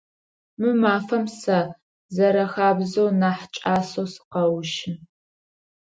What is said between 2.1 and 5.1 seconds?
зэрэхабзэу, нахь кӏасэу сыкъэущы.